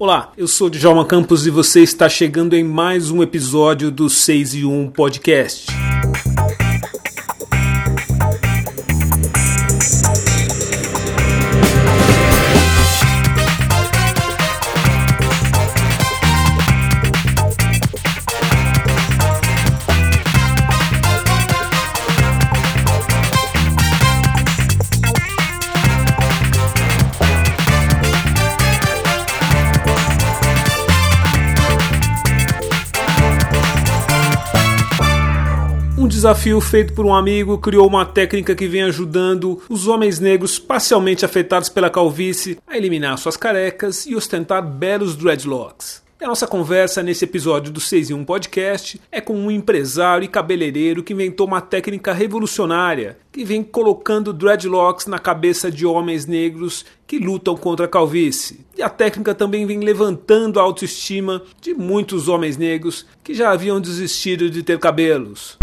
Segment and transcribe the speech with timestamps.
[0.00, 4.54] Olá, eu sou Djalma Campos e você está chegando em mais um episódio do 6
[4.54, 5.66] e 1 Podcast.
[36.28, 41.24] Desafio feito por um amigo criou uma técnica que vem ajudando os homens negros parcialmente
[41.24, 46.02] afetados pela calvície a eliminar suas carecas e ostentar belos dreadlocks.
[46.20, 50.28] A nossa conversa nesse episódio do 6 em 1 Podcast é com um empresário e
[50.28, 56.84] cabeleireiro que inventou uma técnica revolucionária que vem colocando dreadlocks na cabeça de homens negros
[57.06, 58.66] que lutam contra a calvície.
[58.76, 63.80] E a técnica também vem levantando a autoestima de muitos homens negros que já haviam
[63.80, 65.56] desistido de ter cabelos.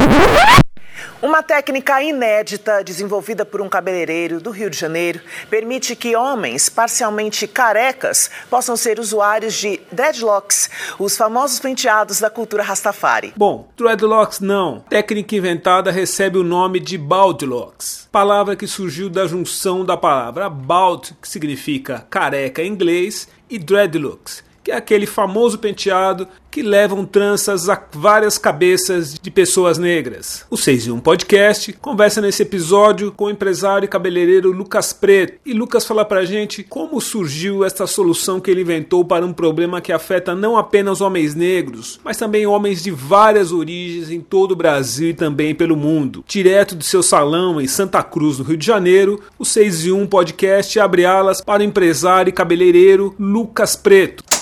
[1.21, 7.47] Uma técnica inédita desenvolvida por um cabeleireiro do Rio de Janeiro permite que homens parcialmente
[7.47, 10.69] carecas possam ser usuários de dreadlocks,
[10.99, 13.33] os famosos penteados da cultura Rastafari.
[13.35, 14.81] Bom, dreadlocks não.
[14.89, 21.15] Técnica inventada recebe o nome de baldlocks, palavra que surgiu da junção da palavra bald,
[21.21, 27.69] que significa careca em inglês, e dreadlocks, que é aquele famoso penteado que levam tranças
[27.69, 30.43] a várias cabeças de pessoas negras.
[30.49, 35.37] O 6 em 1 Podcast conversa nesse episódio com o empresário e cabeleireiro Lucas Preto.
[35.45, 39.81] E Lucas fala pra gente como surgiu esta solução que ele inventou para um problema
[39.81, 44.55] que afeta não apenas homens negros, mas também homens de várias origens em todo o
[44.55, 46.23] Brasil e também pelo mundo.
[46.27, 50.07] Direto do seu salão em Santa Cruz, no Rio de Janeiro, o 6 em 1
[50.07, 54.34] Podcast abre alas para o empresário e cabeleireiro Lucas Preto.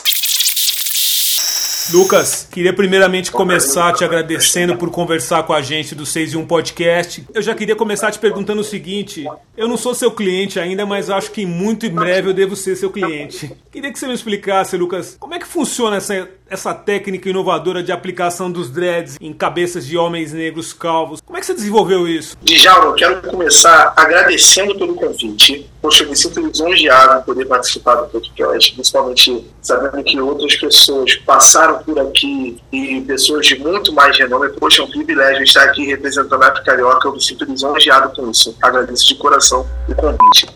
[1.93, 6.47] Lucas, queria primeiramente começar te agradecendo por conversar com a gente do 6 e 1
[6.47, 7.23] Podcast.
[7.31, 9.23] Eu já queria começar te perguntando o seguinte:
[9.55, 12.75] eu não sou seu cliente ainda, mas acho que muito em breve eu devo ser
[12.75, 13.55] seu cliente.
[13.71, 17.91] Queria que você me explicasse, Lucas, como é que funciona essa, essa técnica inovadora de
[17.91, 21.21] aplicação dos dreads em cabeças de homens negros calvos.
[21.21, 22.35] Como é que você desenvolveu isso?
[22.41, 25.71] Djalma, eu quero começar agradecendo pelo convite.
[25.83, 31.13] Poxa, eu me sinto lisonjeado em poder participar do podcast, principalmente sabendo que outras pessoas
[31.17, 34.47] passaram por aqui e pessoas de muito mais renome.
[34.51, 37.09] Poxa, é um privilégio estar aqui representando a Carioca.
[37.09, 38.55] Eu me sinto lisonjeado com isso.
[38.61, 40.47] Agradeço de coração o convite.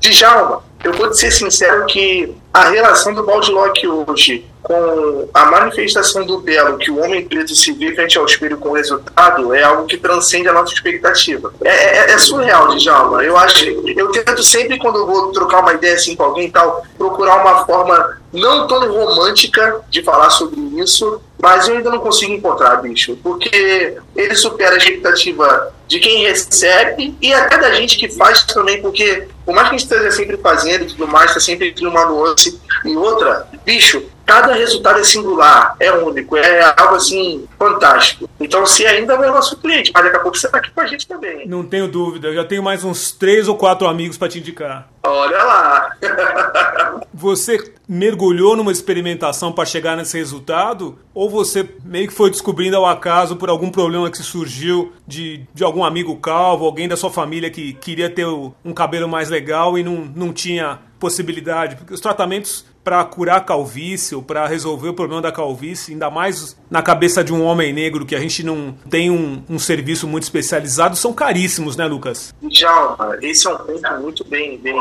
[0.00, 6.38] Djalma, eu vou ser sincero que a relação do Baldilock hoje com a manifestação do
[6.38, 9.96] belo que o homem preto se vê frente ao espelho com resultado é algo que
[9.96, 11.52] transcende a nossa expectativa.
[11.64, 13.24] É, é, é surreal, Djalma.
[13.24, 16.50] Eu acho, eu tento sempre quando eu vou trocar uma ideia assim com alguém e
[16.50, 22.00] tal, procurar uma forma não tão romântica de falar sobre isso, mas eu ainda não
[22.00, 27.96] consigo encontrar, bicho, porque ele supera a expectativa de quem recebe e até da gente
[27.96, 31.30] que faz também, porque por mais que a gente esteja sempre fazendo e tudo mais,
[31.30, 36.62] está sempre entre uma nuance e outra, bicho, cada resultado é singular, é único, é
[36.76, 38.28] algo assim fantástico.
[38.38, 40.80] Então, se ainda não é nosso cliente, mas daqui a pouco você está aqui com
[40.82, 41.48] a gente também.
[41.48, 44.86] Não tenho dúvida, eu já tenho mais uns três ou quatro amigos para te indicar.
[45.02, 45.96] Olha lá!
[47.12, 50.98] você mergulhou numa experimentação para chegar nesse resultado?
[51.14, 55.64] Ou você meio que foi descobrindo ao acaso por algum problema que surgiu de, de
[55.64, 59.82] algum amigo calvo, alguém da sua família que queria ter um cabelo mais legal e
[59.82, 61.76] não, não tinha possibilidade?
[61.76, 66.08] Porque os tratamentos para curar a calvície ou para resolver o problema da calvície, ainda
[66.08, 70.08] mais na cabeça de um homem negro que a gente não tem um, um serviço
[70.08, 72.34] muito especializado, são caríssimos, né, Lucas?
[72.50, 74.74] Já, esse é um ponto muito bem, bem,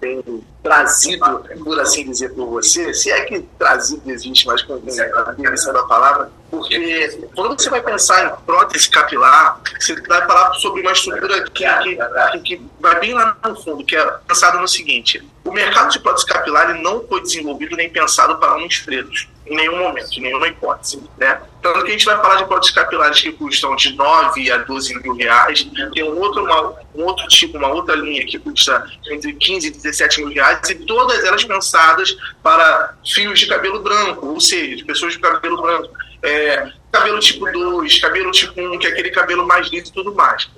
[0.00, 0.22] bem
[0.62, 5.72] trazido, por assim dizer, por você, se é que trazido existe, mas com a definição
[5.72, 10.92] da palavra, porque quando você vai pensar em prótese capilar, você vai falar sobre uma
[10.92, 15.52] estrutura que, que, que vai bem lá no fundo, que é pensado no seguinte: o
[15.52, 19.78] mercado de prótese capilar ele não foi desenvolvido nem pensado para homens pretos em nenhum
[19.78, 21.02] momento, nenhuma hipótese.
[21.18, 21.40] Né?
[21.62, 25.02] Tanto que a gente vai falar de próteses capilares que custam de 9 a 12
[25.02, 29.32] mil reais, tem um outro, uma, um outro tipo, uma outra linha que custa entre
[29.32, 34.40] 15 e 17 mil reais, e todas elas pensadas para fios de cabelo branco, ou
[34.40, 35.88] seja, de pessoas de cabelo branco.
[36.22, 40.14] É, cabelo tipo 2, cabelo tipo 1, que é aquele cabelo mais liso e tudo
[40.14, 40.48] mais.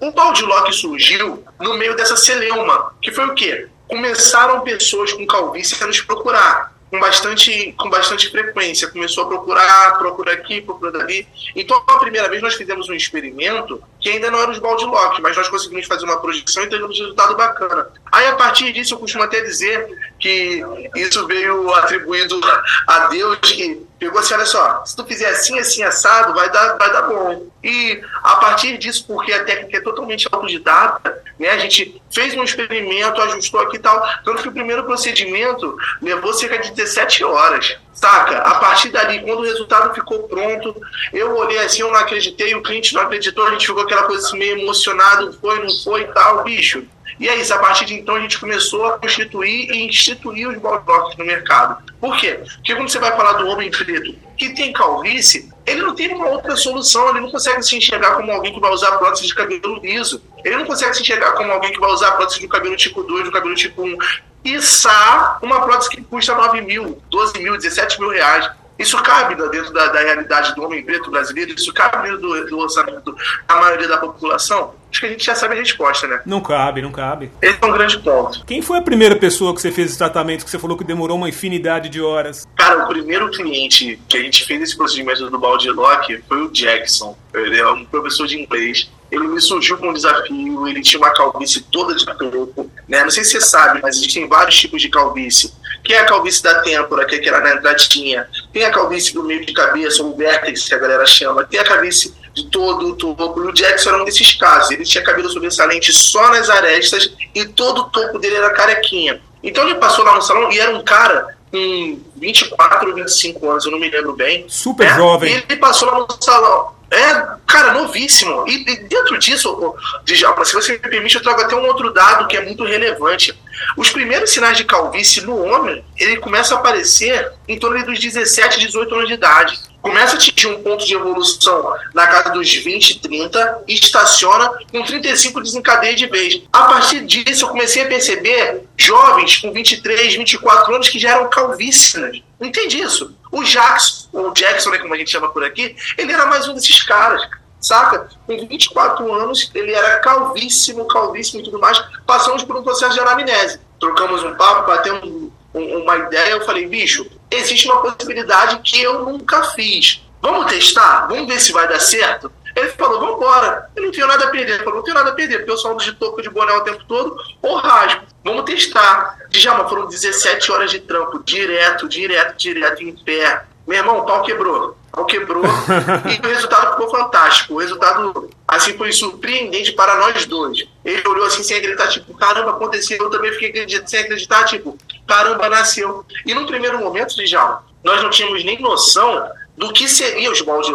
[0.00, 3.68] O balde lock surgiu no meio dessa celeuma, que foi o quê?
[3.88, 8.88] Começaram pessoas com calvície a nos procurar com bastante, com bastante frequência.
[8.88, 11.26] Começou a procurar, procura aqui, procura ali.
[11.54, 15.20] Então, a primeira vez nós fizemos um experimento que ainda não eram os balde lock,
[15.22, 17.88] mas nós conseguimos fazer uma projeção e teve um resultado bacana.
[18.12, 20.62] Aí, a partir disso, eu costumo até dizer que
[20.94, 22.38] isso veio atribuído
[22.86, 26.76] a Deus, que pegou assim, olha só, se tu fizer assim, assim, assado, vai dar,
[26.76, 27.46] vai dar bom.
[27.62, 32.44] E a partir disso, porque a técnica é totalmente autodidata, né, a gente fez um
[32.44, 37.78] experimento, ajustou aqui e tal, tanto que o primeiro procedimento levou cerca de 17 horas.
[37.94, 38.38] Saca?
[38.38, 40.76] A partir dali, quando o resultado ficou pronto,
[41.12, 44.26] eu olhei assim, eu não acreditei, o cliente não acreditou, a gente ficou aquela coisa
[44.26, 46.84] assim, meio emocionado, foi, não foi e tal, bicho.
[47.18, 50.58] E é isso, a partir de então a gente começou a constituir e instituir os
[50.58, 51.82] ballblocks no mercado.
[52.00, 52.40] Por quê?
[52.56, 56.28] Porque quando você vai falar do homem preto que tem calvície, ele não tem uma
[56.28, 59.80] outra solução, ele não consegue se enxergar como alguém que vai usar prótese de cabelo
[59.80, 60.20] liso.
[60.44, 63.24] Ele não consegue se enxergar como alguém que vai usar prótese de cabelo tipo 2,
[63.24, 63.96] do cabelo tipo 1.
[64.44, 68.50] Quiçá uma prótese que custa 9 mil, 12 mil, 17 mil reais.
[68.78, 71.54] Isso cabe dentro da, da, realidade do homem preto brasileiro?
[71.54, 73.16] Isso cabe dentro do, do orçamento
[73.48, 74.74] da maioria da população?
[74.94, 76.20] Acho que a gente já sabe a resposta, né?
[76.24, 77.32] Não cabe, não cabe.
[77.42, 78.44] Esse é um grande ponto.
[78.44, 81.16] Quem foi a primeira pessoa que você fez esse tratamento que você falou que demorou
[81.16, 82.46] uma infinidade de horas?
[82.54, 86.48] Cara, o primeiro cliente que a gente fez esse procedimento do balde lock foi o
[86.48, 87.18] Jackson.
[87.34, 91.12] Ele é um professor de inglês ele me surgiu com um desafio, ele tinha uma
[91.12, 93.02] calvície toda de preto, né?
[93.02, 95.52] Não sei se você sabe, mas existem vários tipos de calvície.
[95.86, 98.26] Tem a calvície da têmpora, que é aquela na entradinha.
[98.52, 101.44] Tem a calvície do meio de cabeça, o vértex, que a galera chama.
[101.44, 103.42] Tem a calvície de todo o topo.
[103.42, 104.70] E o Jackson era um desses casos.
[104.72, 109.20] Ele tinha cabelo sobressalente só nas arestas e todo o topo dele era carequinha.
[109.42, 113.64] Então ele passou lá no salão e era um cara com 24 ou 25 anos,
[113.64, 114.44] eu não me lembro bem.
[114.48, 114.96] Super né?
[114.96, 115.32] jovem.
[115.32, 116.74] E ele passou lá no salão.
[116.90, 118.44] É, cara, novíssimo.
[118.46, 122.26] E, e dentro disso, Djalma, se você me permite, eu trago até um outro dado
[122.26, 123.36] que é muito relevante.
[123.76, 128.60] Os primeiros sinais de calvície no homem, ele começa a aparecer em torno dos 17,
[128.60, 129.60] 18 anos de idade.
[129.84, 134.82] Começa a atingir um ponto de evolução na casa dos 20, 30 e estaciona com
[134.82, 136.42] 35 desencadeia de vez.
[136.50, 141.28] A partir disso, eu comecei a perceber jovens com 23, 24 anos que já eram
[141.28, 142.18] calvícinas.
[142.40, 143.14] Não entendi isso.
[143.30, 146.54] O Jackson, o Jackson, né, como a gente chama por aqui, ele era mais um
[146.54, 147.20] desses caras,
[147.60, 148.08] saca?
[148.26, 151.78] Com 24 anos, ele era calvíssimo, calvíssimo e tudo mais.
[152.06, 153.60] Passamos por um processo de anamnese.
[153.78, 156.30] Trocamos um papo, batemos um, uma ideia.
[156.30, 160.02] Eu falei, bicho, existe uma possibilidade que eu nunca fiz.
[160.20, 161.06] Vamos testar?
[161.06, 162.32] Vamos ver se vai dar certo?
[162.56, 163.68] Ele falou, vamos embora.
[163.74, 164.54] Eu não tenho nada a perder.
[164.54, 166.52] Ele falou, não tenho nada a perder, porque eu só ando de toco de boné
[166.52, 168.02] o tempo todo, ou rasgo.
[168.22, 169.18] Vamos testar.
[169.28, 173.44] Djalma, foram 17 horas de trampo, direto, direto, direto, em pé.
[173.66, 174.78] Meu irmão, o pau quebrou.
[174.94, 177.54] O pau quebrou e o resultado ficou fantástico.
[177.54, 180.64] O resultado, assim, foi surpreendente para nós dois.
[180.84, 182.98] Ele olhou assim sem acreditar, tipo, caramba, aconteceu.
[182.98, 186.04] Eu também fiquei sem acreditar, tipo, caramba, nasceu.
[186.24, 190.72] E no primeiro momento, Djalma, nós não tínhamos nem noção do que seriam os balde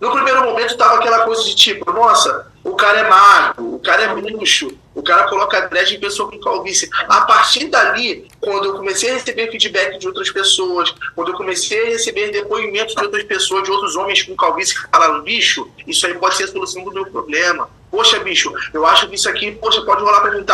[0.00, 4.02] no primeiro momento tava aquela coisa de tipo, nossa, o cara é magro, o cara
[4.02, 4.70] é murcho,
[5.06, 6.90] cara coloca dread em pessoa com calvície.
[7.08, 11.86] A partir dali, quando eu comecei a receber feedback de outras pessoas, quando eu comecei
[11.86, 16.06] a receber depoimentos de outras pessoas, de outros homens com calvície que falaram, bicho, isso
[16.06, 17.68] aí pode ser a solução do meu problema.
[17.90, 20.44] Poxa, bicho, eu acho que isso aqui, poxa, pode rolar pra mim.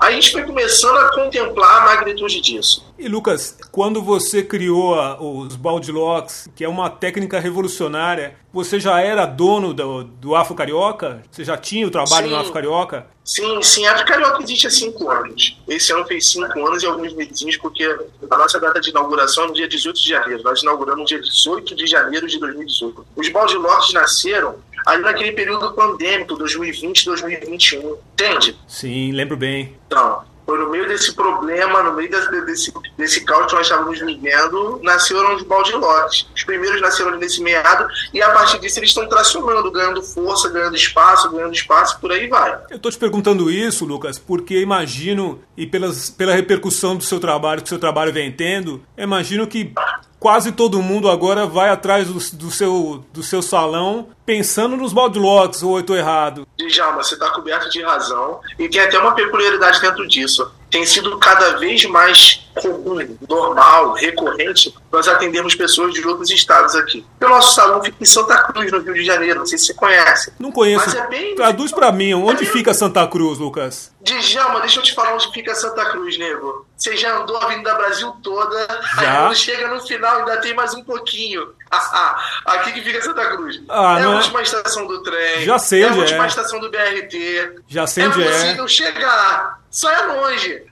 [0.00, 2.84] Aí a gente foi começando a contemplar a magnitude disso.
[2.98, 9.26] E Lucas, quando você criou os Baldilocks, que é uma técnica revolucionária, você já era
[9.26, 11.22] dono do, do Afro Carioca?
[11.30, 13.06] Você já tinha o trabalho sim, no Afro Carioca?
[13.24, 13.86] Sim, sim.
[13.86, 15.56] Afro Carioca existe há cinco anos.
[15.68, 17.84] Esse ano fez cinco anos e alguns meses, porque
[18.28, 20.42] a nossa data de inauguração é no dia 18 de janeiro.
[20.42, 23.06] Nós inauguramos no dia 18 de janeiro de 2018.
[23.16, 27.96] Os Baldilocks nasceram ali naquele período pandêmico, 2020, 2021.
[28.12, 28.56] Entende?
[28.66, 29.76] Sim, lembro bem.
[29.86, 34.00] Então, foi no meio desse problema, no meio desse, desse, desse caos que nós estávamos
[34.00, 36.26] vivendo, nasceram os baldilotes.
[36.34, 40.74] Os primeiros nasceram nesse meado e a partir disso eles estão tracionando, ganhando força, ganhando
[40.74, 42.58] espaço, ganhando espaço, por aí vai.
[42.68, 47.60] Eu estou te perguntando isso, Lucas, porque imagino, e pelas, pela repercussão do seu trabalho,
[47.60, 49.72] que o seu trabalho vem tendo, imagino que
[50.20, 55.62] quase todo mundo agora vai atrás do, do, seu, do seu salão pensando nos baldlocks,
[55.62, 56.46] ou eu estou errado?
[56.56, 58.40] Djalma, você está coberto de razão.
[58.58, 60.52] E tem até uma peculiaridade dentro disso.
[60.70, 67.04] Tem sido cada vez mais comum, normal, recorrente, nós atendemos pessoas de outros estados aqui.
[67.20, 69.40] O nosso salão fica em Santa Cruz, no Rio de Janeiro.
[69.40, 70.32] Não sei se você conhece.
[70.38, 70.96] Não conheço.
[70.96, 71.34] É bem...
[71.34, 73.92] Traduz para mim, onde é fica Santa Cruz, Lucas?
[74.00, 76.66] Djalma, deixa eu te falar onde fica Santa Cruz, nego.
[76.80, 79.00] Você já andou a Avenida Brasil toda, já?
[79.00, 81.52] aí quando chega no final ainda tem mais um pouquinho.
[82.46, 83.60] Aqui que fica Santa Cruz.
[83.68, 84.08] Ah, é a é?
[84.08, 85.44] última estação do trem.
[85.44, 85.98] Já sei é onde é.
[85.98, 86.26] a última é.
[86.26, 87.62] estação do BRT.
[87.68, 88.10] Já sei é é.
[88.10, 89.60] É possível chegar.
[89.70, 90.62] Só é longe.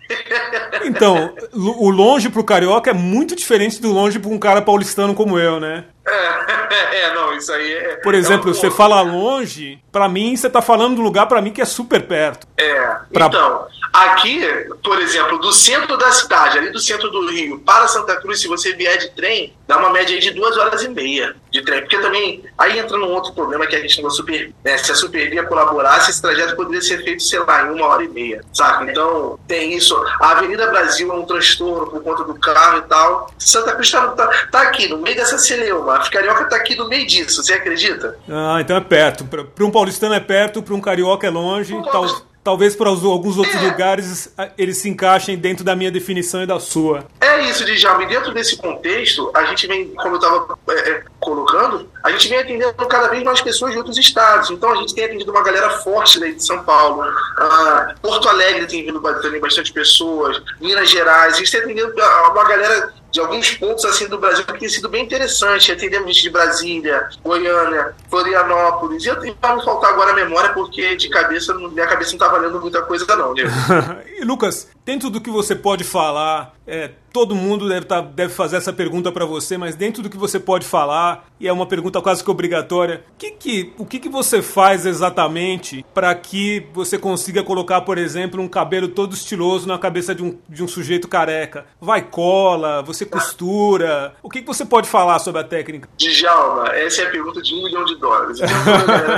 [0.84, 5.38] Então, o longe pro carioca é muito diferente do longe para um cara paulistano como
[5.38, 5.84] eu, né?
[6.08, 7.96] É, é, não, isso aí é.
[7.96, 11.26] Por exemplo, é um você fala longe, para mim você tá falando de um lugar
[11.26, 12.46] para mim que é super perto.
[12.56, 12.96] É.
[13.12, 13.26] Pra...
[13.26, 14.40] Então, aqui,
[14.82, 18.48] por exemplo, do centro da cidade, ali do centro do Rio, para Santa Cruz, se
[18.48, 21.80] você vier de trem, dá uma média de duas horas e meia de trem.
[21.80, 24.52] Porque também, aí entra num outro problema que a gente não super.
[24.64, 28.04] Né, se a Supervia colaborasse, esse trajeto poderia ser feito, sei lá, em uma hora
[28.04, 28.90] e meia, sabe?
[28.90, 29.96] Então, tem isso.
[30.20, 33.30] A Avenida Brasil é um transtorno por conta do carro e tal.
[33.38, 35.96] Santa Cruz tá, tá, tá aqui, no meio dessa celeuma.
[35.96, 38.18] A Carioca tá aqui no meio disso, você acredita?
[38.28, 39.24] Ah, então é perto.
[39.24, 41.74] Para um paulistano é perto, para um carioca é longe.
[41.74, 42.06] Um tal,
[42.42, 43.66] talvez para alguns outros é.
[43.66, 47.04] lugares eles se encaixem dentro da minha definição e da sua.
[47.20, 48.04] É isso, Djalma.
[48.04, 52.28] E dentro desse contexto, a gente vem, como eu estava é, é, colocando, a gente
[52.28, 54.50] vem atendendo cada vez mais pessoas de outros estados.
[54.50, 57.02] Então a gente tem atendido uma galera forte daí de São Paulo.
[57.38, 60.40] Ah, Porto Alegre tem vindo também bastante pessoas.
[60.60, 61.34] Minas Gerais.
[61.34, 64.88] A gente tem atendido uma galera de alguns pontos assim do Brasil que tem sido
[64.88, 65.72] bem interessante.
[65.72, 69.04] Atendemos gente de Brasília, Goiânia, Florianópolis.
[69.04, 72.60] E vai me faltar agora a memória, porque de cabeça, minha cabeça não tá valendo
[72.60, 73.50] muita coisa, não, Diego.
[74.18, 78.56] e Lucas, dentro do que você pode falar, é, todo mundo deve, tá, deve fazer
[78.56, 82.00] essa pergunta para você, mas dentro do que você pode falar, e é uma pergunta
[82.00, 87.42] quase que obrigatória, que que, o que, que você faz exatamente para que você consiga
[87.42, 91.66] colocar, por exemplo, um cabelo todo estiloso na cabeça de um, de um sujeito careca?
[91.78, 94.14] Vai cola, você costura?
[94.22, 95.86] O que, que você pode falar sobre a técnica?
[95.98, 98.38] Djalma, essa é a pergunta de um milhão de dólares.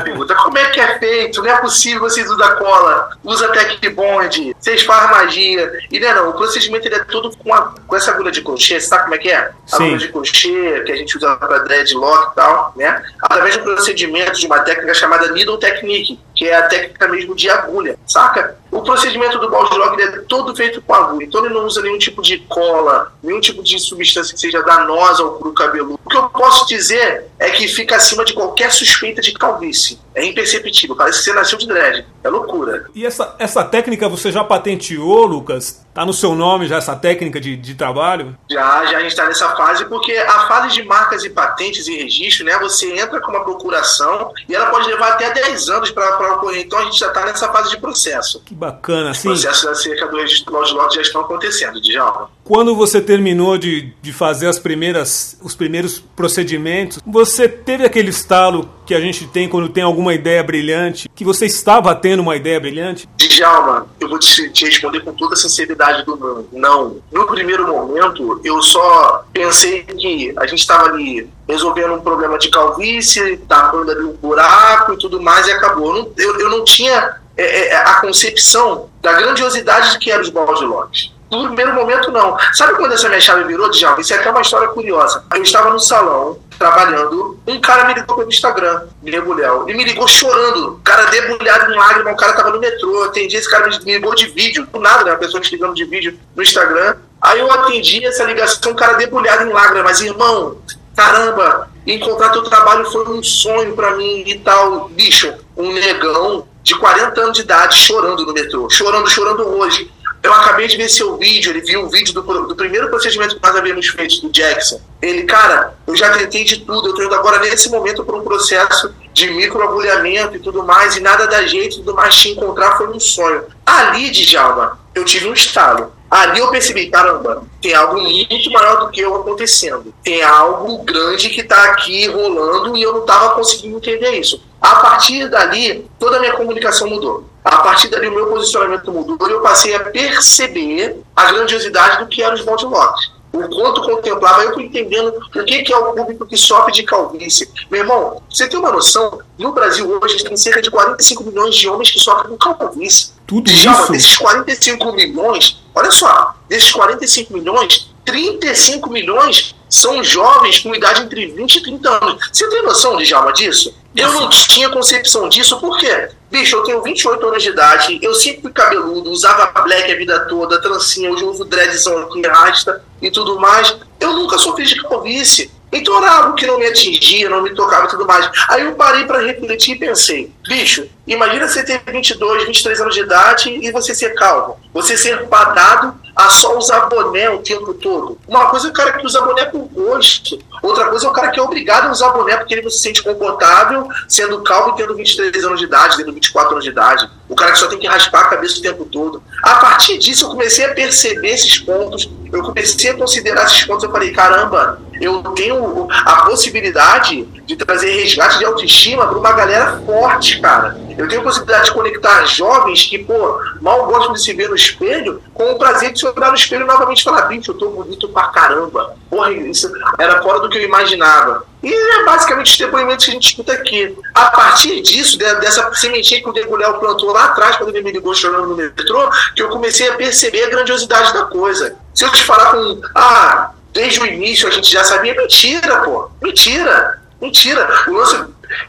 [0.03, 1.41] Pergunta, como é que é feito?
[1.43, 5.60] Não é possível vocês usar cola, usa tech bond, vocês fazem magia.
[5.90, 8.43] E não é não, o procedimento ele é todo com, a, com essa agulha de
[8.43, 9.38] crochê, sabe como é que é?
[9.38, 9.85] A Sim.
[9.85, 13.02] agulha de crochê que a gente usa para dreadlock e tal, né?
[13.23, 17.35] Através de um procedimento de uma técnica chamada needle technique, que é a técnica mesmo
[17.35, 18.56] de agulha, saca?
[18.70, 21.99] O procedimento do balde lock é todo feito com agulha, então ele não usa nenhum
[21.99, 26.00] tipo de cola, nenhum tipo de substância que seja danosa ao couro cabeludo.
[26.02, 29.99] O que eu posso dizer é que fica acima de qualquer suspeita de calvície.
[30.14, 32.06] É imperceptível, parece que você nasceu de dread.
[32.25, 32.87] É loucura.
[32.94, 35.85] E essa, essa técnica você já patenteou, Lucas?
[35.92, 38.37] Tá no seu nome já essa técnica de, de trabalho?
[38.49, 41.97] Já, já a gente está nessa fase, porque a fase de marcas e patentes e
[41.97, 42.56] registro, né?
[42.59, 46.64] Você entra com uma procuração e ela pode levar até 10 anos para ocorrer.
[46.64, 48.40] Então a gente já está nessa fase de processo.
[48.44, 49.28] Que bacana, assim.
[49.28, 52.30] Os processos acerca do registro do lote já estão acontecendo, Djalma.
[52.50, 58.69] Quando você terminou de, de fazer as primeiras, os primeiros procedimentos, você teve aquele estalo
[58.85, 62.59] que a gente tem quando tem alguma ideia brilhante, que você estava tendo uma ideia
[62.59, 63.09] brilhante?
[63.16, 66.49] Djalma, eu vou te, te responder com toda a sinceridade do mundo.
[66.52, 66.97] Não.
[67.12, 72.50] No primeiro momento, eu só pensei que a gente estava ali resolvendo um problema de
[72.50, 75.95] calvície, tapando ali um buraco e tudo mais, e acabou.
[75.97, 80.23] Eu não, eu, eu não tinha é, é, a concepção da grandiosidade de que eram
[80.23, 81.20] os balde locks.
[81.31, 82.37] No primeiro momento, não.
[82.55, 84.01] Sabe quando essa minha chave virou, Djalma?
[84.01, 85.25] Isso é até uma história curiosa.
[85.35, 89.83] Eu estava no salão, trabalhando, um cara me ligou pelo Instagram, Diego Léo, e me
[89.83, 93.79] ligou chorando, cara debulhado em lágrimas, o cara tava no metrô, atendi, esse cara me
[93.79, 97.41] ligou de vídeo, do nada, né, uma pessoa te ligando de vídeo no Instagram, aí
[97.41, 100.59] eu atendi essa ligação, um cara debulhado em lágrimas, mas irmão,
[100.95, 106.75] caramba, encontrar teu trabalho foi um sonho para mim e tal, bicho, um negão de
[106.75, 109.91] 40 anos de idade chorando no metrô, chorando, chorando hoje,
[110.23, 113.43] eu acabei de ver seu vídeo, ele viu o vídeo do, do primeiro procedimento que
[113.43, 114.81] nós havíamos feito, do Jackson.
[115.00, 118.23] Ele, cara, eu já tentei de tudo, eu tô indo agora nesse momento por um
[118.23, 122.89] processo de microagulhamento e tudo mais, e nada da jeito, tudo mais, te encontrar foi
[122.89, 123.45] um sonho.
[123.65, 125.93] Ali, Djalma, eu tive um estalo.
[126.11, 129.95] Ali eu percebi, caramba, tem algo muito maior do que eu acontecendo.
[130.03, 134.43] Tem algo grande que está aqui rolando e eu não estava conseguindo entender isso.
[134.61, 137.30] A partir dali, toda a minha comunicação mudou.
[137.44, 142.06] A partir dali, o meu posicionamento mudou e eu passei a perceber a grandiosidade do
[142.06, 143.20] que eram os Locks.
[143.32, 146.82] O quanto contemplava, eu fui entendendo o que, que é o público que sofre de
[146.82, 147.49] calvície.
[147.70, 149.20] Meu irmão, você tem uma noção?
[149.38, 153.12] No Brasil hoje tem cerca de 45 milhões de homens que sofrem com calvície.
[153.26, 153.92] Tudo Já, isso?
[153.92, 161.26] Desses 45 milhões, olha só, desses 45 milhões, 35 milhões são jovens com idade entre
[161.28, 162.30] 20 e 30 anos.
[162.32, 163.73] Você tem noção, Djalma, disso?
[163.94, 166.11] Eu não tinha concepção disso, por quê?
[166.31, 170.27] Bicho, eu tenho 28 anos de idade, eu sempre fui cabeludo, usava black a vida
[170.27, 173.77] toda, trancinha, hoje eu uso dreadzão que rasta e tudo mais.
[173.99, 175.51] Eu nunca sofri de calvície.
[175.73, 178.29] Então era algo que não me atingia, não me tocava e tudo mais.
[178.49, 183.01] Aí eu parei para refletir e pensei, bicho, imagina você ter 22, 23 anos de
[183.01, 184.59] idade e você ser calvo.
[184.73, 188.19] Você ser padado a só usar boné o tempo todo.
[188.26, 190.38] Uma coisa, cara, que usa boné por gosto.
[190.62, 192.81] Outra coisa é o cara que é obrigado a usar boné porque ele não se
[192.81, 197.09] sente confortável sendo calvo e tendo 23 anos de idade, tendo 24 anos de idade.
[197.29, 199.23] O cara que só tem que raspar a cabeça o tempo todo.
[199.43, 203.85] A partir disso, eu comecei a perceber esses pontos, eu comecei a considerar esses pontos.
[203.85, 209.81] Eu falei, caramba, eu tenho a possibilidade de trazer resgate de autoestima para uma galera
[209.87, 210.79] forte, cara.
[211.00, 214.54] Eu tenho a possibilidade de conectar jovens que, pô, mal gostam de se ver no
[214.54, 217.71] espelho, com o prazer de se olhar no espelho e novamente falar, bicho, eu tô
[217.71, 218.95] bonito pra caramba.
[219.09, 221.45] Porra, isso era fora do que eu imaginava.
[221.62, 223.97] E é basicamente os depoimentos que a gente escuta aqui.
[224.14, 228.14] A partir disso, dessa sementinha que o Degulhel plantou lá atrás, quando ele me ligou
[228.14, 231.76] chorando no metrô, que eu comecei a perceber a grandiosidade da coisa.
[231.95, 236.11] Se eu te falar com, ah, desde o início a gente já sabia, mentira, pô,
[236.23, 237.69] mentira, mentira.
[237.88, 238.25] O lance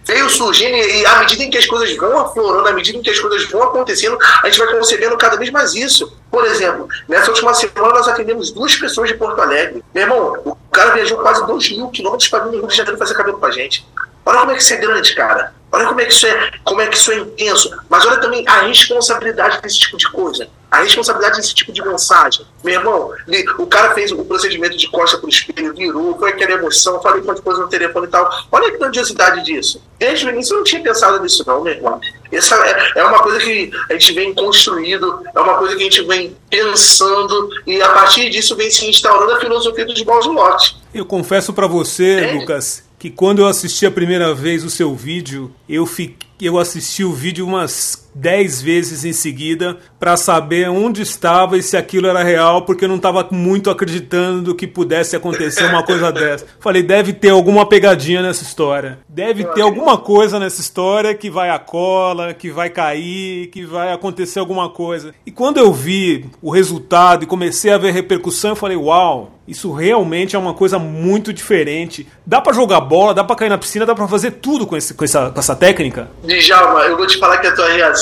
[0.06, 3.10] veio surgindo e à medida em que as coisas vão aflorando, à medida em que
[3.10, 6.18] as coisas vão acontecendo, a gente vai concebendo cada vez mais isso.
[6.30, 9.84] Por exemplo, nessa última semana nós atendemos duas pessoas de Porto Alegre.
[9.94, 12.98] Meu irmão, o cara viajou quase 2 mil quilômetros para vir no Rio de Janeiro
[12.98, 13.86] fazer cabelo com a gente.
[14.26, 15.54] Olha como é que isso é grande, cara.
[15.72, 17.76] Olha como é que isso é, como é que isso é intenso.
[17.90, 20.48] Mas olha também a responsabilidade desse tipo de coisa.
[20.72, 22.46] A responsabilidade desse tipo de mensagem.
[22.64, 23.12] Meu irmão,
[23.60, 27.44] o cara fez o procedimento de costa pro espelho, virou, foi aquela emoção, falei quantas
[27.44, 28.30] coisas no telefone e tal.
[28.50, 29.84] Olha a grandiosidade disso.
[30.00, 32.00] Desde o início eu não tinha pensado nisso, não, meu irmão.
[32.32, 35.84] Essa é, é uma coisa que a gente vem construído, é uma coisa que a
[35.84, 40.78] gente vem pensando, e a partir disso vem se instaurando a filosofia dos bons lotes.
[40.94, 42.32] Eu confesso para você, é.
[42.34, 47.04] Lucas, que quando eu assisti a primeira vez o seu vídeo, eu, fiquei, eu assisti
[47.04, 52.24] o vídeo umas dez vezes em seguida para saber onde estava e se aquilo era
[52.24, 56.46] real, porque eu não estava muito acreditando que pudesse acontecer uma coisa dessa.
[56.60, 59.00] Falei, deve ter alguma pegadinha nessa história.
[59.08, 63.94] Deve ter alguma coisa nessa história que vai a cola, que vai cair, que vai
[63.94, 65.14] acontecer alguma coisa.
[65.26, 69.72] E quando eu vi o resultado e comecei a ver repercussão, eu falei, uau, isso
[69.72, 72.08] realmente é uma coisa muito diferente.
[72.26, 74.94] Dá para jogar bola, dá para cair na piscina, dá para fazer tudo com, esse,
[74.94, 76.10] com, essa, com essa técnica?
[76.24, 78.01] Djalma, eu vou te falar que a tua reação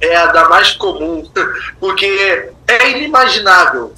[0.00, 1.28] é a da mais comum,
[1.80, 3.92] porque é inimaginável.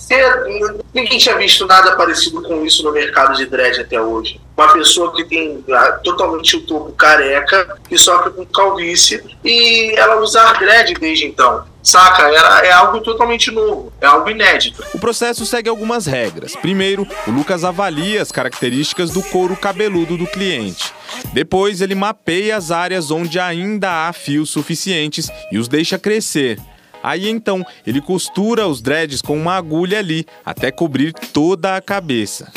[0.95, 4.41] Ninguém tinha visto nada parecido com isso no mercado de dread até hoje.
[4.57, 10.21] Uma pessoa que tem ah, totalmente o topo careca, que sofre com calvície, e ela
[10.21, 11.65] usa dread desde então.
[11.89, 12.25] Saca?
[12.25, 14.85] Era, é algo totalmente novo, é algo inédito.
[14.93, 16.55] O processo segue algumas regras.
[16.55, 20.93] Primeiro, o Lucas avalia as características do couro cabeludo do cliente.
[21.33, 26.61] Depois, ele mapeia as áreas onde ainda há fios suficientes e os deixa crescer.
[27.03, 32.53] Aí então, ele costura os dreads com uma agulha ali, até cobrir toda a cabeça.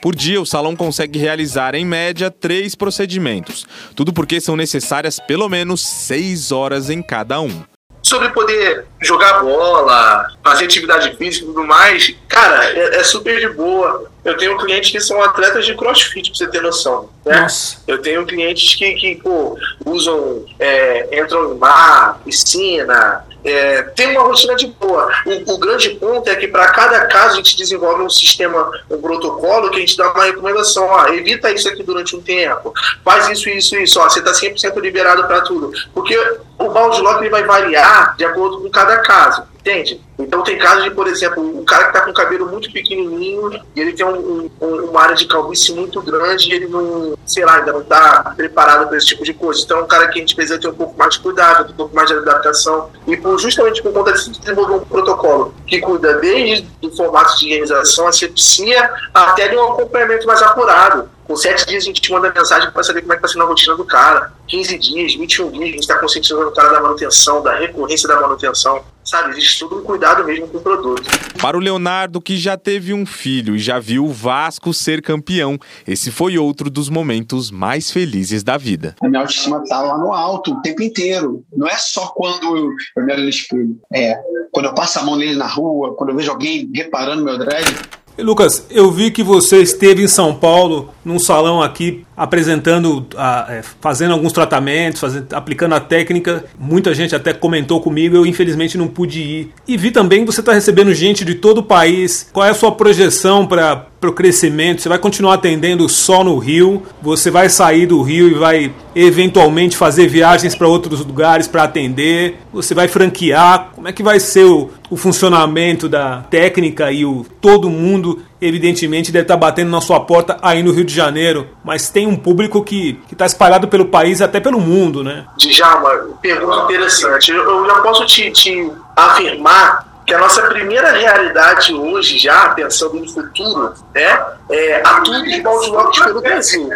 [0.00, 3.64] Por dia, o salão consegue realizar, em média, três procedimentos.
[3.94, 7.62] Tudo porque são necessárias pelo menos seis horas em cada um
[8.02, 13.48] sobre poder jogar bola, fazer atividade física e tudo mais, cara, é, é, super de
[13.48, 14.10] boa.
[14.24, 17.08] Eu tenho clientes que são atletas de crossfit, pra você ter noção.
[17.24, 17.40] Né?
[17.40, 17.78] Nossa.
[17.86, 24.22] Eu tenho clientes que, que pô, usam, é, entram no mar, piscina, é, tem uma
[24.22, 25.10] rotina de boa.
[25.26, 29.00] O, o grande ponto é que para cada caso a gente desenvolve um sistema, um
[29.00, 30.84] protocolo que a gente dá uma recomendação.
[30.84, 32.72] Ó, evita isso aqui durante um tempo,
[33.04, 34.00] faz isso, isso, isso.
[34.00, 35.72] Ó, você está 100% liberado para tudo.
[35.94, 36.16] Porque
[36.58, 39.51] o balde lock ele vai variar de acordo com cada caso.
[39.62, 40.00] Entende?
[40.18, 43.52] Então tem casos de, por exemplo, um cara que tá com o cabelo muito pequenininho
[43.76, 47.44] e ele tem um, um, uma área de calvície muito grande e ele não, sei
[47.44, 49.62] lá, ainda não tá preparado para esse tipo de coisa.
[49.62, 51.76] Então é um cara que a gente precisa ter um pouco mais de cuidado, um
[51.76, 52.90] pouco mais de adaptação.
[53.06, 57.46] E por, justamente por conta disso, desenvolver um protocolo que cuida desde o formato de
[57.46, 61.08] higienização, asepsia, até de um acompanhamento mais apurado.
[61.32, 63.46] Com sete dias a gente manda mensagem para saber como é que está sendo a
[63.46, 64.34] rotina do cara.
[64.48, 68.20] 15 dias, 21 dias, a gente está conscientizando o cara da manutenção, da recorrência da
[68.20, 68.84] manutenção.
[69.02, 71.02] Sabe, existe todo um cuidado mesmo com o produto.
[71.40, 75.58] Para o Leonardo, que já teve um filho e já viu o Vasco ser campeão,
[75.88, 78.94] esse foi outro dos momentos mais felizes da vida.
[79.02, 81.42] A minha autoestima tá lá no alto o tempo inteiro.
[81.50, 82.68] Não é só quando eu,
[82.98, 83.80] eu me olho no espelho.
[83.90, 84.20] É,
[84.52, 87.74] quando eu passo a mão nele na rua, quando eu vejo alguém reparando meu dread.
[88.18, 93.06] Lucas, eu vi que você esteve em São Paulo, num salão aqui, apresentando,
[93.48, 96.44] é, fazendo alguns tratamentos, fazendo, aplicando a técnica.
[96.58, 99.52] Muita gente até comentou comigo, eu infelizmente não pude ir.
[99.66, 102.28] E vi também que você está recebendo gente de todo o país.
[102.32, 104.82] Qual é a sua projeção para o crescimento?
[104.82, 106.82] Você vai continuar atendendo só no Rio?
[107.00, 112.38] Você vai sair do Rio e vai eventualmente fazer viagens para outros lugares para atender?
[112.52, 113.70] Você vai franquear?
[113.74, 119.12] Como é que vai ser o, o funcionamento da técnica e o todo mundo evidentemente
[119.12, 122.62] deve estar batendo na sua porta aí no Rio de Janeiro, mas tem um público
[122.62, 125.24] que está espalhado pelo país até pelo mundo, né?
[125.38, 127.30] Djalma, pergunta interessante.
[127.30, 133.08] Eu já posso te, te afirmar que a nossa primeira realidade hoje, já pensando no
[133.08, 136.68] futuro, né, é a tour de Baldilock pelo Brasil.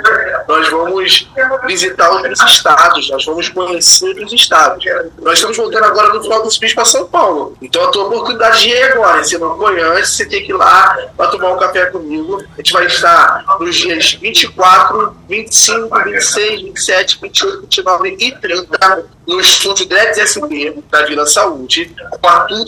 [0.48, 1.28] Nós vamos
[1.66, 4.82] visitar outros estados, nós vamos conhecer outros estados.
[5.20, 7.54] Nós estamos voltando agora no final dos mês para São Paulo.
[7.60, 9.22] Então a tua oportunidade de ir agora.
[9.22, 12.42] Se não conhece, você tem que ir lá para tomar um café comigo.
[12.54, 19.40] A gente vai estar nos dias 24, 25, 26, 27, 28, 29 e 30 no
[19.40, 22.64] estúdio Dreads SP da Vila Saúde, com a Tour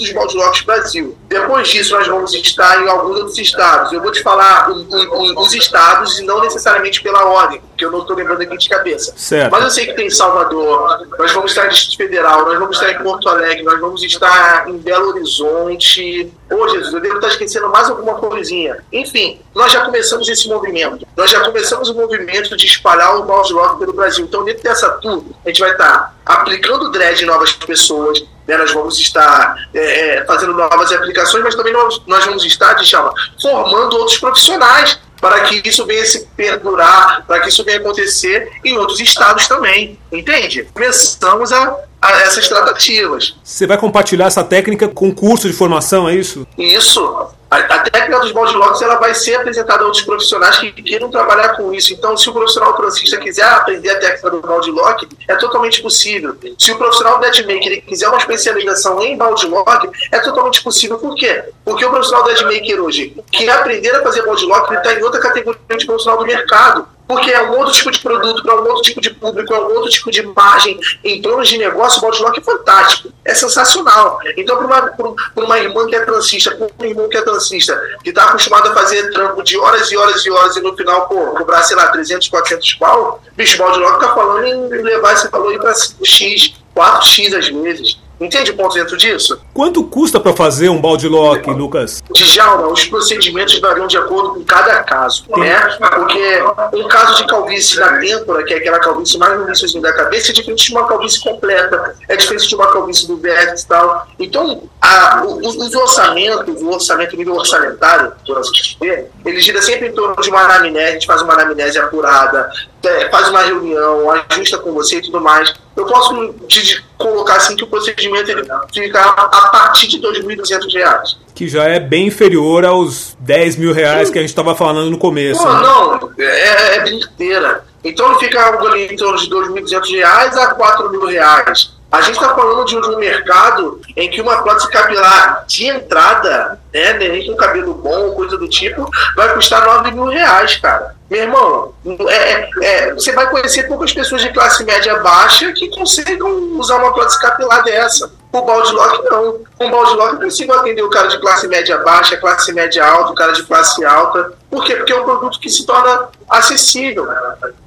[0.58, 1.16] Baldrocks Brasil.
[1.28, 3.92] Depois disso, nós vamos estar em alguns outros estados.
[3.92, 8.16] Eu vou te falar os estados e não necessariamente pela ordem, porque eu não estou
[8.16, 9.12] lembrando aqui de cabeça.
[9.16, 9.50] Certo.
[9.50, 12.90] Mas eu sei que tem Salvador, nós vamos estar em Distrito Federal, nós vamos estar
[12.92, 16.32] em Porto Alegre, nós vamos estar em Belo Horizonte.
[16.50, 18.78] Ô, oh, Jesus, eu devo estar esquecendo mais alguma coisinha.
[18.92, 21.06] Enfim, nós já começamos esse movimento.
[21.16, 24.24] Nós já começamos o movimento de espalhar o mouse rock pelo Brasil.
[24.24, 28.56] Então, dentro dessa tour, a gente vai estar aplicando dread em novas pessoas, né?
[28.56, 33.12] nós vamos estar é, é fazendo novas aplicações, mas também nós, nós vamos estar, chama,
[33.40, 38.78] formando outros profissionais para que isso venha se perdurar, para que isso venha acontecer em
[38.78, 40.68] outros estados também, entende?
[40.72, 43.36] Começamos a, a essas tratativas.
[43.42, 46.46] Você vai compartilhar essa técnica com curso de formação, é isso?
[46.56, 47.28] Isso.
[47.50, 51.10] A, a técnica dos balde locks ela vai ser apresentada a outros profissionais que queiram
[51.10, 51.94] trabalhar com isso.
[51.94, 56.36] Então, se o profissional transista quiser aprender a técnica do balde lock, é totalmente possíbil.
[56.58, 60.98] Se o profissional deadmaker quiser uma especialização em balde lock, é totalmente possível.
[60.98, 61.42] Por quê?
[61.64, 65.20] Porque o profissional deadmaker hoje quer aprender a fazer balde lock, ele está em outra
[65.20, 68.82] categoria de profissional do mercado porque é um outro tipo de produto, para um outro
[68.82, 70.78] tipo de público, é um outro tipo de imagem.
[71.02, 74.20] Em planos de negócio, o Baldlock é fantástico, é sensacional.
[74.36, 78.10] Então, para uma, uma irmã que é transista, para um irmão que é transista, que
[78.10, 81.28] está acostumado a fazer trampo de horas e horas e horas e no final, pô,
[81.28, 85.58] cobrar, sei lá, 300, 400 pau, bicho, o Baldlock está falando em levar esse valor
[85.58, 88.07] para X, 4X às vezes.
[88.20, 89.40] Entende o ponto dentro disso?
[89.54, 92.02] Quanto custa para fazer um balde lock, Lucas?
[92.12, 95.60] Djalma, os procedimentos variam de acordo com cada caso, né?
[95.78, 96.42] Porque
[96.74, 100.30] um caso de calvície na têmpora, que é aquela calvície mais no início da cabeça,
[100.30, 104.06] é diferente de uma calvície completa, é diferente de uma calvície do vértice e tal.
[104.18, 109.88] Então, a, os, os, orçamentos, o orçamento, nível orçamentário, por assim dizer, ele gira sempre
[109.88, 112.50] em torno de uma anamnese, a gente faz uma anamnese apurada,
[112.82, 115.52] é, faz uma reunião, ajusta com você e tudo mais.
[115.76, 118.42] Eu posso te colocar assim que o procedimento ele
[118.72, 121.16] fica a partir de R$ 2.200.
[121.34, 124.12] Que já é bem inferior aos 10 mil reais Sim.
[124.12, 125.42] que a gente estava falando no começo.
[125.42, 125.60] Pô, né?
[125.60, 127.64] Não, é, é brincadeira.
[127.84, 131.78] Então ele fica algo ali em torno de R$ 2.200 a R$ mil reais.
[131.90, 136.92] A gente está falando de um mercado em que uma prótese capilar de entrada, né,
[136.94, 140.94] nem com cabelo bom, coisa do tipo, vai custar 9 mil reais, cara.
[141.10, 141.74] Meu irmão,
[142.08, 146.76] é, é, é, você vai conhecer poucas pessoas de classe média baixa que consigam usar
[146.76, 148.12] uma prótese capilar dessa.
[148.32, 149.38] O balde lock não.
[149.56, 152.84] Com o balde lock eu consigo atender o cara de classe média baixa, classe média
[152.84, 154.32] alta, o cara de classe alta.
[154.50, 154.76] Por quê?
[154.76, 157.06] Porque é um produto que se torna acessível.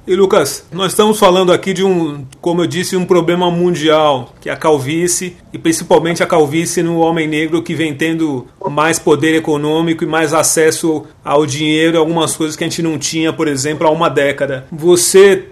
[0.06, 4.48] E Lucas, nós estamos falando aqui de um, como eu disse, um problema mundial, que
[4.48, 9.36] é a calvície, e principalmente a calvície no homem negro que vem tendo mais poder
[9.36, 13.86] econômico e mais acesso ao dinheiro, algumas coisas que a gente não tinha, por exemplo,
[13.86, 14.66] há uma década.
[14.72, 15.51] Você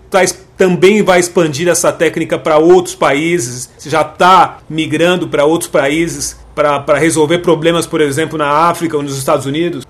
[0.56, 3.70] também vai expandir essa técnica para outros países?
[3.84, 9.16] Já está migrando para outros países para resolver problemas, por exemplo, na África ou nos
[9.16, 9.86] Estados Unidos?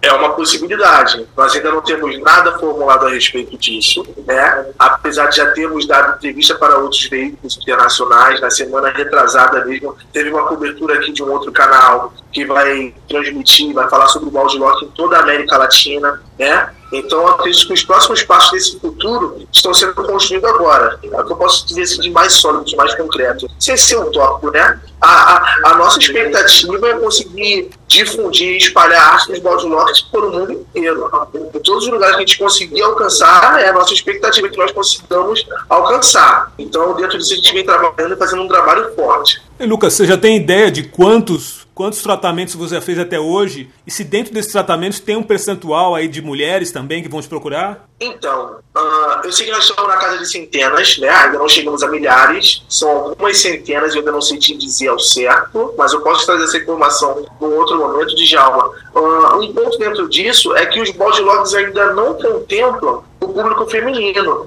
[0.00, 1.26] É uma possibilidade.
[1.36, 4.66] Nós ainda não temos nada formulado a respeito disso, né?
[4.78, 8.40] apesar de já termos dado entrevista para outros veículos internacionais.
[8.40, 13.74] Na semana retrasada mesmo, teve uma cobertura aqui de um outro canal que vai transmitir,
[13.74, 16.20] vai falar sobre o balde lock em toda a América Latina.
[16.38, 16.70] Né?
[16.92, 20.98] Então, acredito que os próximos passos desse futuro estão sendo construídos agora.
[21.02, 23.48] É o que eu posso dizer assim, de mais sólido, de mais concreto.
[23.58, 24.80] Sem ser utópico, né?
[25.00, 30.24] A, a, a, nossa expectativa é conseguir difundir e espalhar a arte dos balde por
[30.24, 31.10] o mundo inteiro.
[31.54, 34.70] Em todos os lugares que a gente conseguir alcançar, é a nossa expectativa que nós
[34.70, 36.52] consigamos alcançar.
[36.58, 39.42] Então, dentro disso, a gente vem trabalhando e fazendo um trabalho forte.
[39.58, 43.90] E Lucas, você já tem ideia de quantos quantos tratamentos você fez até hoje e
[43.92, 47.86] se dentro desses tratamentos tem um percentual aí de mulheres também que vão te procurar?
[48.00, 51.08] Então, uh, eu sei que nós estamos na casa de centenas, né?
[51.08, 54.98] Ainda não chegamos a milhares, são algumas centenas, eu ainda não sei te dizer ao
[54.98, 58.72] certo, mas eu posso trazer essa informação num outro momento de Jalma.
[58.92, 63.66] Uh, um ponto dentro disso é que os body logs ainda não contemplam o público
[63.66, 64.46] feminino.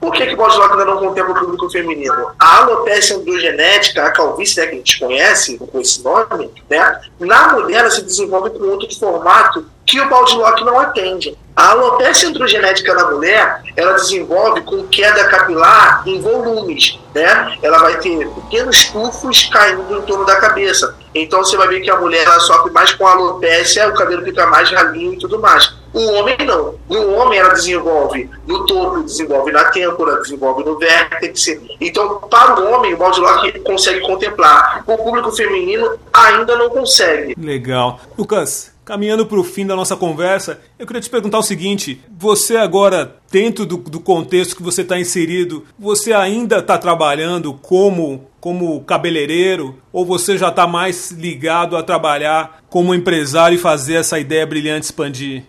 [0.00, 2.30] Por que, que o Boslock ainda não contempla o público feminino?
[2.38, 7.52] A alopecia androgenética, a calvície né, que a gente conhece com esse nome, né, na
[7.54, 11.36] mulher ela se desenvolve com outro formato que o Baldlock não atende.
[11.56, 17.56] A alopecia androgenética na mulher, ela desenvolve com queda capilar em volumes, né?
[17.62, 20.94] Ela vai ter pequenos tufos caindo em torno da cabeça.
[21.14, 24.46] Então você vai ver que a mulher ela sofre mais com alopécia, o cabelo fica
[24.46, 25.74] mais ralinho e tudo mais.
[25.92, 26.74] O homem não.
[26.88, 31.58] No homem ela desenvolve no topo, desenvolve na têmpora, desenvolve no vértex.
[31.80, 34.84] Então, para o homem, o body lock consegue contemplar.
[34.86, 37.34] O público feminino ainda não consegue.
[37.38, 38.00] Legal.
[38.16, 42.56] Lucas, Caminhando para o fim da nossa conversa, eu queria te perguntar o seguinte: você
[42.56, 48.80] agora, dentro do, do contexto que você está inserido, você ainda está trabalhando como como
[48.84, 54.46] cabeleireiro ou você já está mais ligado a trabalhar como empresário e fazer essa ideia
[54.46, 55.44] brilhante expandir?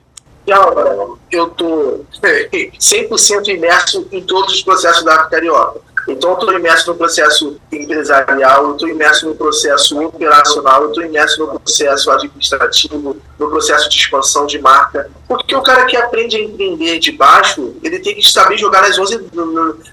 [1.31, 5.81] Eu estou 100% imerso em todos os processos da Carioca.
[6.07, 11.03] Então, eu estou imerso no processo empresarial, eu estou imerso no processo operacional, eu estou
[11.03, 15.09] imerso no processo administrativo, no processo de expansão de marca.
[15.27, 18.97] Porque o cara que aprende a empreender de baixo, ele tem que saber jogar nas
[18.97, 19.29] 11,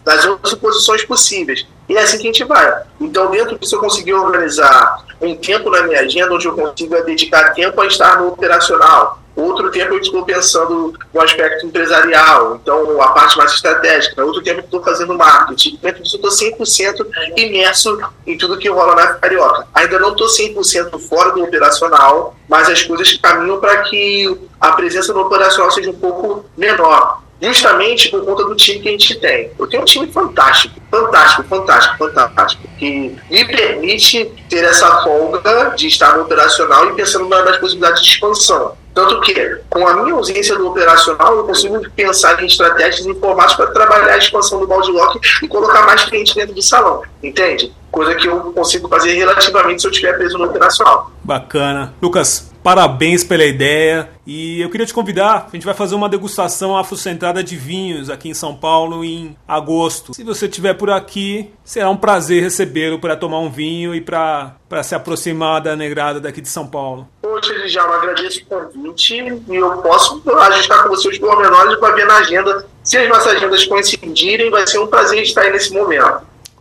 [0.05, 1.67] nas 11 posições possíveis.
[1.89, 2.83] E é assim que a gente vai.
[2.99, 7.53] Então, dentro disso, eu consegui organizar um tempo na minha agenda onde eu consiga dedicar
[7.53, 13.09] tempo a estar no operacional Outro tempo eu estou pensando no aspecto empresarial, então a
[13.09, 14.25] parte mais estratégica.
[14.25, 15.79] Outro tempo eu estou fazendo marketing.
[15.83, 19.69] Dentro disso eu estou 100% imerso em tudo que rola na Carioca.
[19.75, 25.13] Ainda não estou 100% fora do operacional, mas as coisas caminham para que a presença
[25.13, 29.51] no operacional seja um pouco menor justamente por conta do time que a gente tem.
[29.59, 35.87] Eu tenho um time fantástico, fantástico, fantástico, fantástico, que me permite ter essa folga de
[35.87, 38.77] estar no operacional e pensando nas possibilidades de expansão.
[38.97, 43.67] Tanto que, com a minha ausência do operacional, eu consigo pensar em estratégias formatos para
[43.67, 47.75] trabalhar a expansão do balde lock e colocar mais clientes dentro do salão, entende?
[47.91, 51.11] Coisa que eu consigo fazer relativamente se eu estiver preso no operacional.
[51.27, 51.93] Bacana.
[52.01, 54.09] Lucas, parabéns pela ideia.
[54.25, 58.29] E eu queria te convidar, a gente vai fazer uma degustação afrocentrada de vinhos aqui
[58.29, 60.15] em São Paulo em agosto.
[60.15, 64.55] Se você estiver por aqui, será um prazer recebê-lo para tomar um vinho e para
[64.85, 67.09] se aproximar da negrada daqui de São Paulo.
[67.23, 72.07] Poxa, já agradeço o convite e eu posso ajustar com você os pormenores para ver
[72.07, 72.67] na agenda.
[72.85, 76.21] Se as nossas agendas coincidirem, vai ser um prazer estar aí nesse momento.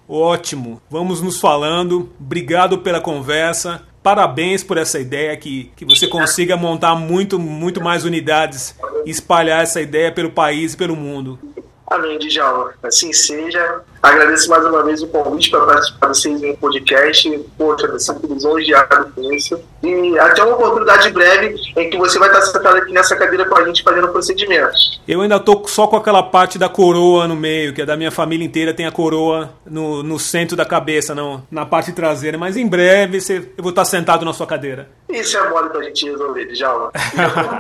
[0.10, 2.10] Ótimo, vamos nos falando.
[2.20, 8.06] Obrigado pela conversa parabéns por essa ideia, que, que você consiga montar muito, muito mais
[8.06, 11.40] unidades e espalhar essa ideia pelo país e pelo mundo.
[11.88, 12.76] Amém, Djalma.
[12.84, 13.82] Assim seja.
[14.06, 17.28] Agradeço mais uma vez o convite para participar do Seis em Podcast.
[17.58, 19.60] Poxa, eu sinto lisonjeado com isso.
[19.82, 23.58] E até uma oportunidade breve em que você vai estar sentado aqui nessa cadeira com
[23.58, 25.02] a gente fazendo procedimentos.
[25.08, 28.12] Eu ainda tô só com aquela parte da coroa no meio, que é da minha
[28.12, 32.38] família inteira, tem a coroa no, no centro da cabeça, não, na parte traseira.
[32.38, 34.88] Mas em breve você, eu vou estar sentado na sua cadeira.
[35.10, 36.92] Isso é mole pra gente resolver, Djalma.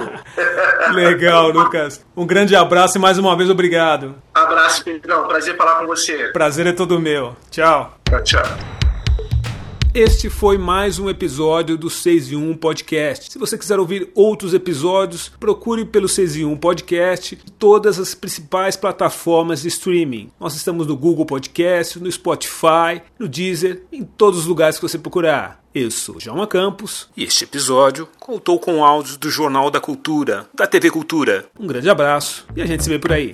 [0.93, 2.03] Legal, Lucas.
[2.15, 4.15] Um grande abraço e mais uma vez obrigado.
[4.33, 5.27] Abraço, Pedrão.
[5.27, 6.29] Prazer falar com você.
[6.35, 7.33] Prazer é todo meu.
[7.49, 7.97] Tchau.
[8.03, 8.43] Tchau, tchau.
[9.93, 13.31] Este foi mais um episódio do 6 em 1 Podcast.
[13.31, 18.13] Se você quiser ouvir outros episódios, procure pelo 6 em 1 Podcast em todas as
[18.13, 20.29] principais plataformas de streaming.
[20.37, 24.99] Nós estamos no Google Podcast, no Spotify, no Deezer, em todos os lugares que você
[24.99, 25.63] procurar.
[25.73, 30.67] Eu sou João Campos e este episódio contou com áudios do Jornal da Cultura, da
[30.67, 31.45] TV Cultura.
[31.57, 33.33] Um grande abraço e a gente se vê por aí.